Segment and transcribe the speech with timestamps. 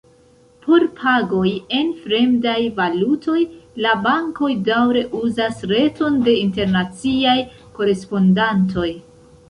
[0.61, 3.37] Por pagoj en fremdaj valutoj
[3.87, 7.41] la bankoj daŭre uzas reton de internaciaj
[7.79, 8.93] korespondantoj.